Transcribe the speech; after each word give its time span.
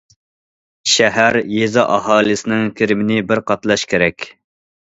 شەھەر، 0.93 1.37
يېزا 1.57 1.83
ئاھالىسىنىڭ 1.97 2.65
كىرىمىنى 2.81 3.21
بىر 3.33 3.43
قاتلاش 3.53 3.85
كېرەك. 3.93 4.31